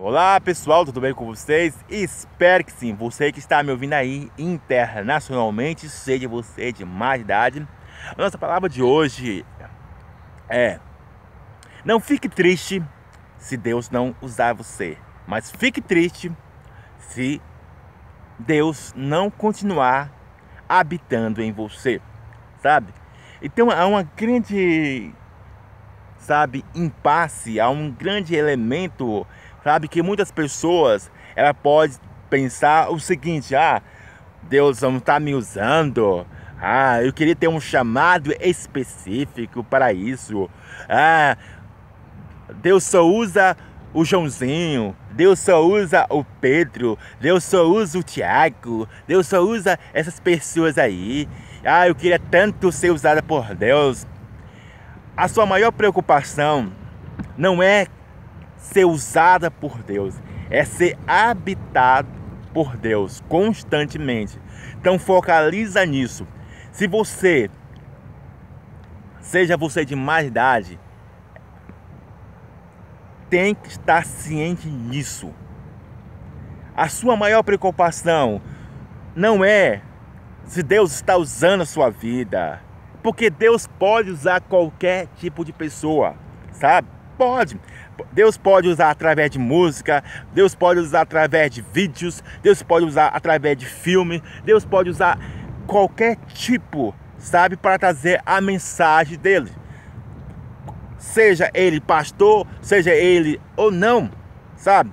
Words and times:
Olá 0.00 0.40
pessoal, 0.40 0.84
tudo 0.84 1.00
bem 1.00 1.12
com 1.12 1.26
vocês? 1.26 1.74
Espero 1.90 2.62
que 2.62 2.70
sim. 2.70 2.94
Você 2.94 3.32
que 3.32 3.40
está 3.40 3.64
me 3.64 3.72
ouvindo 3.72 3.94
aí 3.94 4.30
internacionalmente, 4.38 5.88
seja 5.88 6.28
você 6.28 6.70
de 6.70 6.84
mais 6.84 7.20
idade. 7.20 7.66
A 8.16 8.22
nossa 8.22 8.38
palavra 8.38 8.68
de 8.68 8.80
hoje 8.80 9.44
é: 10.48 10.78
Não 11.84 11.98
fique 11.98 12.28
triste 12.28 12.80
se 13.38 13.56
Deus 13.56 13.90
não 13.90 14.14
usar 14.22 14.52
você, 14.52 14.96
mas 15.26 15.50
fique 15.50 15.80
triste 15.80 16.30
se 17.00 17.42
Deus 18.38 18.94
não 18.94 19.28
continuar 19.28 20.12
habitando 20.68 21.42
em 21.42 21.50
você, 21.50 22.00
sabe? 22.62 22.94
Então 23.42 23.68
há 23.68 23.84
uma 23.84 24.04
grande, 24.04 25.12
sabe, 26.18 26.64
impasse, 26.72 27.58
há 27.58 27.68
um 27.68 27.90
grande 27.90 28.36
elemento 28.36 29.26
Sabe 29.62 29.88
que 29.88 30.02
muitas 30.02 30.30
pessoas, 30.30 31.10
ela 31.34 31.52
pode 31.52 31.98
pensar 32.30 32.90
o 32.90 32.98
seguinte, 32.98 33.54
ah, 33.54 33.82
Deus 34.42 34.80
não 34.80 34.98
está 34.98 35.18
me 35.18 35.34
usando. 35.34 36.26
Ah, 36.60 37.02
eu 37.02 37.12
queria 37.12 37.36
ter 37.36 37.48
um 37.48 37.60
chamado 37.60 38.32
específico 38.40 39.62
para 39.62 39.92
isso. 39.92 40.48
Ah, 40.88 41.36
Deus 42.62 42.84
só 42.84 43.06
usa 43.06 43.56
o 43.92 44.04
Joãozinho, 44.04 44.94
Deus 45.10 45.38
só 45.38 45.64
usa 45.64 46.06
o 46.10 46.24
Pedro, 46.24 46.98
Deus 47.20 47.44
só 47.44 47.64
usa 47.64 47.98
o 47.98 48.02
Tiago, 48.02 48.88
Deus 49.06 49.26
só 49.26 49.40
usa 49.40 49.78
essas 49.92 50.20
pessoas 50.20 50.78
aí. 50.78 51.28
Ah, 51.64 51.88
eu 51.88 51.94
queria 51.94 52.18
tanto 52.18 52.70
ser 52.70 52.90
usada 52.90 53.22
por 53.22 53.54
Deus. 53.54 54.06
A 55.16 55.26
sua 55.26 55.46
maior 55.46 55.72
preocupação 55.72 56.72
não 57.36 57.62
é 57.62 57.86
ser 58.58 58.84
usada 58.84 59.50
por 59.50 59.82
Deus, 59.82 60.14
é 60.50 60.64
ser 60.64 60.98
habitado 61.06 62.08
por 62.52 62.76
Deus 62.76 63.22
constantemente. 63.28 64.38
Então 64.78 64.98
focaliza 64.98 65.86
nisso. 65.86 66.26
Se 66.72 66.86
você, 66.86 67.50
seja 69.20 69.56
você 69.56 69.84
de 69.84 69.96
mais 69.96 70.26
idade, 70.26 70.78
tem 73.30 73.54
que 73.54 73.68
estar 73.68 74.04
ciente 74.04 74.68
nisso. 74.68 75.32
A 76.76 76.88
sua 76.88 77.16
maior 77.16 77.42
preocupação 77.42 78.40
não 79.14 79.44
é 79.44 79.82
se 80.44 80.62
Deus 80.62 80.92
está 80.92 81.16
usando 81.16 81.62
a 81.62 81.66
sua 81.66 81.90
vida, 81.90 82.62
porque 83.02 83.28
Deus 83.28 83.66
pode 83.66 84.10
usar 84.10 84.40
qualquer 84.40 85.08
tipo 85.16 85.44
de 85.44 85.52
pessoa, 85.52 86.14
sabe? 86.52 86.88
Pode. 87.18 87.60
Deus 88.12 88.36
pode 88.36 88.68
usar 88.68 88.90
através 88.90 89.30
de 89.30 89.38
música, 89.38 90.02
Deus 90.32 90.54
pode 90.54 90.80
usar 90.80 91.02
através 91.02 91.50
de 91.50 91.62
vídeos, 91.62 92.22
Deus 92.42 92.62
pode 92.62 92.84
usar 92.84 93.08
através 93.08 93.56
de 93.56 93.66
filme, 93.66 94.22
Deus 94.44 94.64
pode 94.64 94.90
usar 94.90 95.18
qualquer 95.66 96.16
tipo, 96.26 96.94
sabe, 97.18 97.56
para 97.56 97.78
trazer 97.78 98.20
a 98.24 98.40
mensagem 98.40 99.18
dele. 99.18 99.50
Seja 100.96 101.50
ele 101.54 101.80
pastor, 101.80 102.46
seja 102.60 102.92
ele 102.92 103.40
ou 103.56 103.70
não, 103.70 104.10
sabe? 104.56 104.92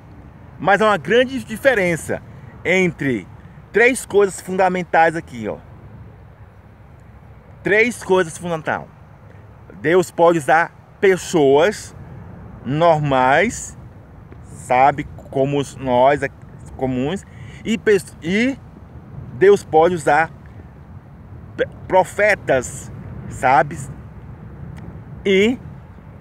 Mas 0.59 0.81
há 0.81 0.85
uma 0.85 0.97
grande 0.97 1.43
diferença 1.43 2.21
entre 2.63 3.27
três 3.71 4.05
coisas 4.05 4.39
fundamentais 4.39 5.15
aqui, 5.15 5.47
ó. 5.47 5.57
Três 7.63 8.03
coisas 8.03 8.37
fundamentais. 8.37 8.85
Deus 9.81 10.11
pode 10.11 10.37
usar 10.37 10.71
pessoas 10.99 11.94
normais, 12.65 13.77
sabe, 14.43 15.05
como 15.29 15.61
nós 15.79 16.21
comuns, 16.75 17.23
e, 17.63 17.79
e 18.21 18.57
Deus 19.33 19.63
pode 19.63 19.95
usar 19.95 20.31
profetas, 21.87 22.91
sabe? 23.29 23.77
E 25.25 25.57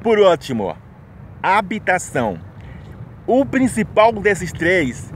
por 0.04 0.19
último, 0.19 0.77
habitação. 1.43 2.38
O 3.27 3.47
principal 3.47 4.12
desses 4.12 4.53
três 4.53 5.10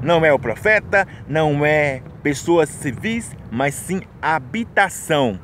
não 0.00 0.24
é 0.24 0.32
o 0.32 0.38
profeta, 0.38 1.06
não 1.26 1.66
é 1.66 2.02
pessoas 2.22 2.68
civis, 2.68 3.34
mas 3.50 3.74
sim 3.74 4.00
habitação 4.22 5.40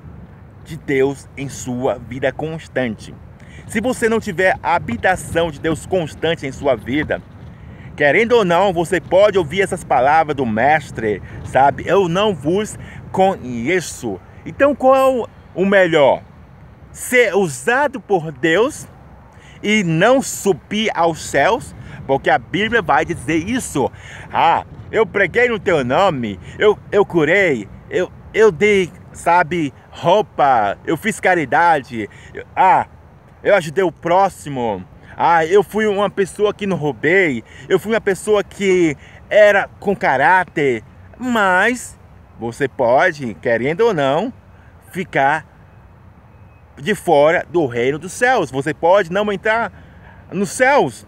de 0.65 0.77
Deus 0.77 1.29
em 1.37 1.49
sua 1.49 1.99
vida 1.99 2.31
constante. 2.31 3.13
Se 3.67 3.81
você 3.81 4.09
não 4.09 4.21
tiver 4.21 4.57
a 4.63 4.75
habitação 4.75 5.51
de 5.51 5.61
Deus 5.61 5.87
constante 5.87 6.47
em 6.47 6.53
sua 6.53 6.75
vida, 6.77 7.23
querendo 7.97 8.33
ou 8.33 8.45
não, 8.45 8.73
você 8.73 9.01
pode 9.01 9.39
ouvir 9.39 9.63
essas 9.63 9.83
palavras 9.83 10.37
do 10.37 10.47
mestre, 10.47 11.23
sabe? 11.45 11.85
Eu 11.87 12.09
não 12.09 12.35
vos 12.35 12.79
conheço. 13.11 14.21
Então, 14.45 14.75
qual 14.75 15.29
o 15.55 15.65
melhor? 15.65 16.23
Ser 16.93 17.35
usado 17.35 18.01
por 18.01 18.31
Deus 18.31 18.87
e 19.63 19.83
não 19.83 20.21
subir 20.21 20.91
aos 20.95 21.25
céus, 21.25 21.75
porque 22.07 22.29
a 22.31 22.39
Bíblia 22.39 22.83
vai 22.83 23.05
dizer 23.05 23.37
isso. 23.37 23.91
Ah, 24.33 24.65
eu 24.93 25.07
preguei 25.07 25.49
no 25.49 25.59
teu 25.59 25.85
nome, 25.85 26.39
eu, 26.59 26.79
eu 26.93 27.05
curei, 27.05 27.69
eu, 27.91 28.13
eu 28.33 28.53
dei, 28.53 28.93
sabe, 29.13 29.73
roupa, 29.91 30.79
eu 30.87 30.97
fiz 30.97 31.19
caridade. 31.19 32.09
Ah, 32.55 32.87
eu 33.45 33.55
ajudei 33.55 33.85
o 33.85 33.93
próximo. 33.93 34.83
Ah, 35.17 35.45
eu 35.45 35.63
fui 35.63 35.87
uma 35.87 36.09
pessoa 36.09 36.55
que 36.55 36.67
não 36.67 36.79
roubei. 36.79 37.45
Eu 37.69 37.79
fui 37.79 37.93
uma 37.93 38.01
pessoa 38.01 38.43
que 38.43 38.97
era 39.29 39.69
com 39.79 39.95
caráter. 39.95 40.83
Mas 41.19 41.99
você 42.39 42.67
pode, 42.67 43.35
querendo 43.35 43.83
ou 43.83 43.95
não, 43.95 44.33
ficar 44.91 45.47
de 46.77 46.95
fora 46.95 47.47
do 47.49 47.67
reino 47.67 47.99
dos 47.99 48.13
céus. 48.13 48.51
Você 48.51 48.73
pode 48.73 49.13
não 49.13 49.31
entrar 49.31 49.71
nos 50.33 50.51
céus. 50.51 51.07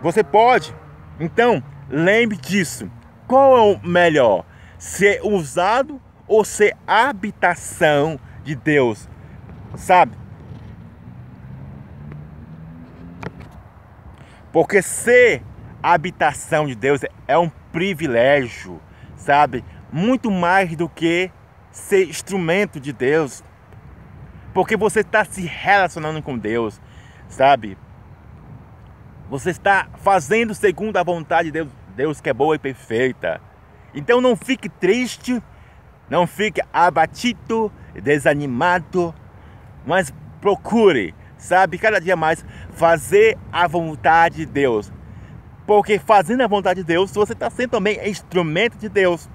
Você 0.00 0.22
pode. 0.22 0.74
Então, 1.18 1.62
lembre 1.90 2.36
disso. 2.36 2.88
Qual 3.26 3.56
é 3.58 3.76
o 3.76 3.86
melhor? 3.86 4.44
Ser 4.78 5.20
usado 5.24 6.00
ou 6.28 6.44
ser 6.44 6.76
habitação 6.86 8.20
de 8.44 8.54
Deus? 8.54 9.08
Sabe? 9.74 10.27
Porque 14.52 14.82
ser 14.82 15.42
habitação 15.82 16.66
de 16.66 16.74
Deus 16.74 17.00
é 17.26 17.38
um 17.38 17.50
privilégio, 17.72 18.80
sabe? 19.16 19.64
Muito 19.92 20.30
mais 20.30 20.74
do 20.76 20.88
que 20.88 21.30
ser 21.70 22.08
instrumento 22.08 22.80
de 22.80 22.92
Deus. 22.92 23.44
Porque 24.52 24.76
você 24.76 25.00
está 25.00 25.24
se 25.24 25.42
relacionando 25.42 26.22
com 26.22 26.36
Deus, 26.36 26.80
sabe? 27.28 27.76
Você 29.28 29.50
está 29.50 29.88
fazendo 29.98 30.54
segundo 30.54 30.96
a 30.96 31.02
vontade 31.02 31.50
de 31.50 31.52
Deus, 31.52 31.68
Deus 31.94 32.20
que 32.20 32.30
é 32.30 32.34
boa 32.34 32.56
e 32.56 32.58
perfeita. 32.58 33.40
Então 33.94 34.20
não 34.20 34.34
fique 34.34 34.68
triste, 34.68 35.42
não 36.08 36.26
fique 36.26 36.62
abatido, 36.72 37.70
desanimado, 37.94 39.14
mas 39.86 40.12
procure 40.40 41.14
sabe, 41.38 41.78
cada 41.78 42.00
dia 42.00 42.16
mais 42.16 42.44
fazer 42.72 43.38
a 43.52 43.66
vontade 43.66 44.36
de 44.36 44.46
Deus. 44.46 44.92
Porque 45.66 45.98
fazendo 45.98 46.42
a 46.42 46.46
vontade 46.46 46.80
de 46.80 46.86
Deus, 46.86 47.12
você 47.12 47.32
está 47.32 47.48
sendo 47.50 47.70
também 47.70 47.98
instrumento 48.08 48.76
de 48.76 48.88
Deus. 48.88 49.28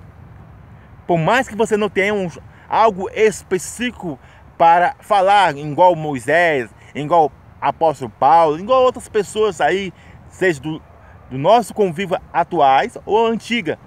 Por 1.08 1.18
mais 1.18 1.48
que 1.48 1.56
você 1.56 1.78
não 1.78 1.90
tenha 1.90 2.14
um, 2.14 2.30
algo 2.68 3.10
específico 3.14 4.20
para 4.58 4.96
falar, 5.00 5.56
igual 5.58 5.96
Moisés, 5.96 6.70
igual 6.96 7.32
apóstolo 7.62 8.10
Paulo, 8.10 8.60
igual 8.60 8.84
outras 8.84 9.08
pessoas 9.08 9.62
aí, 9.62 9.94
seja 10.30 10.60
do, 10.60 10.82
do 11.30 11.38
nosso 11.38 11.74
convívio 11.74 12.20
atuais 12.32 12.98
ou 13.06 13.28
antiga. 13.28 13.78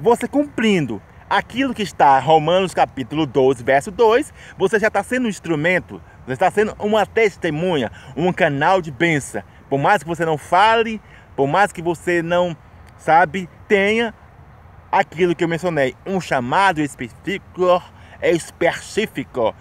Você 0.00 0.26
cumprindo 0.26 1.02
aquilo 1.28 1.74
que 1.74 1.82
está 1.82 2.18
Romanos 2.18 2.74
capítulo 2.74 3.26
12, 3.26 3.62
verso 3.62 3.90
2, 3.90 4.32
você 4.58 4.78
já 4.78 4.88
está 4.88 5.02
sendo 5.02 5.26
um 5.26 5.28
instrumento 5.28 6.02
você 6.24 6.32
está 6.32 6.50
sendo 6.50 6.74
uma 6.78 7.06
testemunha, 7.06 7.90
um 8.16 8.32
canal 8.32 8.80
de 8.80 8.90
bênção. 8.90 9.42
Por 9.68 9.78
mais 9.78 10.02
que 10.02 10.08
você 10.08 10.24
não 10.24 10.36
fale, 10.36 11.00
por 11.36 11.46
mais 11.46 11.72
que 11.72 11.82
você 11.82 12.22
não, 12.22 12.56
sabe, 12.98 13.48
tenha 13.66 14.14
aquilo 14.90 15.34
que 15.34 15.44
eu 15.44 15.48
mencionei, 15.48 15.94
um 16.04 16.20
chamado 16.20 16.80
específico, 16.80 17.82
específico, 18.20 19.54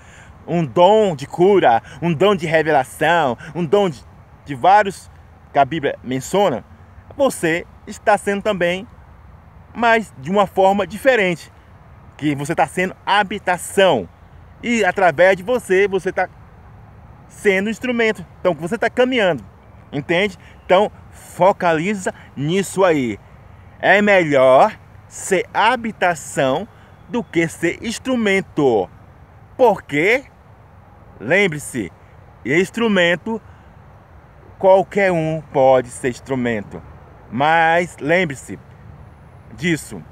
um 0.48 0.66
dom 0.66 1.16
de 1.16 1.28
cura, 1.28 1.82
um 2.02 2.14
dom 2.14 2.36
de 2.36 2.48
revelação, 2.48 3.38
um 3.54 3.64
dom 3.64 3.90
de, 3.90 4.04
de 4.46 4.56
vários 4.56 5.10
que 5.54 5.60
a 5.60 5.66
Bíblia 5.66 5.98
menciona, 6.04 6.64
você 7.16 7.66
está 7.86 8.18
sendo 8.18 8.42
também, 8.42 8.88
mas 9.74 10.14
de 10.18 10.30
uma 10.32 10.48
forma 10.48 10.86
diferente, 10.88 11.52
que 12.18 12.36
você 12.36 12.54
está 12.54 12.68
sendo 12.68 12.96
habitação. 13.06 14.10
E 14.62 14.84
através 14.84 15.38
de 15.38 15.44
você, 15.44 15.88
você 15.88 16.10
está 16.10 16.28
sendo 17.30 17.70
instrumento. 17.70 18.26
Então 18.40 18.54
você 18.54 18.76
está 18.76 18.90
caminhando, 18.90 19.46
entende? 19.92 20.38
Então, 20.66 20.92
focaliza 21.12 22.14
nisso 22.36 22.84
aí. 22.84 23.18
É 23.80 24.02
melhor 24.02 24.78
ser 25.08 25.46
habitação 25.54 26.68
do 27.08 27.24
que 27.24 27.48
ser 27.48 27.80
instrumento. 27.82 28.90
Porque, 29.58 30.26
lembre-se, 31.20 31.92
instrumento, 32.46 33.42
qualquer 34.58 35.12
um 35.12 35.42
pode 35.54 35.90
ser 35.90 36.10
instrumento. 36.10 36.82
Mas 37.32 37.98
lembre-se 38.00 38.60
disso. 39.56 40.04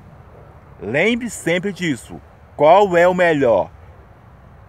Lembre 0.82 1.30
sempre 1.30 1.72
disso. 1.72 2.22
Qual 2.56 2.96
é 2.98 3.08
o 3.08 3.14
melhor? 3.14 3.72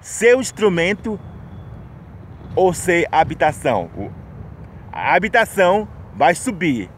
Seu 0.01 0.41
instrumento 0.41 1.19
ou 2.55 2.73
ser 2.73 3.07
habitação? 3.11 3.91
A 4.93 5.15
habitação 5.15 5.89
vai 6.15 6.35
subir. 6.35 6.91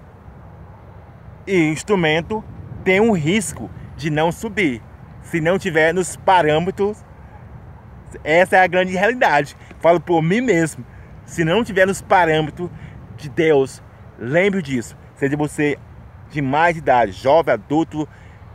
E 1.47 1.69
instrumento 1.69 2.45
tem 2.85 3.01
um 3.01 3.13
risco 3.13 3.71
de 3.97 4.11
não 4.11 4.33
subir. 4.33 4.83
Se 5.23 5.41
não 5.41 5.59
tiver 5.59 5.93
nos 5.93 6.17
parâmetros, 6.17 7.05
essa 8.25 8.57
é 8.57 8.63
a 8.63 8.67
grande 8.67 8.93
realidade. 8.93 9.57
Falo 9.81 10.01
por 10.01 10.23
mim 10.23 10.41
mesmo. 10.41 10.85
Se 11.25 11.45
não 11.45 11.63
tiver 11.63 11.87
nos 11.87 12.03
parâmetros 12.03 12.71
de 13.17 13.29
Deus, 13.29 13.83
lembre 14.19 14.63
disso. 14.63 14.97
Seja 15.15 15.37
você 15.37 15.79
de 16.31 16.41
mais 16.41 16.77
idade, 16.77 17.13
jovem, 17.13 17.55
adulto, 17.55 18.09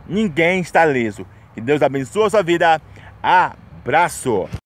ninguém 0.06 0.60
está 0.60 0.84
liso. 0.84 1.26
Que 1.54 1.60
Deus 1.60 1.80
abençoe 1.80 2.26
a 2.26 2.30
sua 2.30 2.42
vida. 2.42 2.80
Abraço! 3.22 4.48